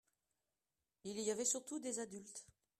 il 1.03 1.19
y 1.19 1.29
avait 1.29 1.45
surtout 1.45 1.79
des 1.79 1.99
adultes. 1.99 2.47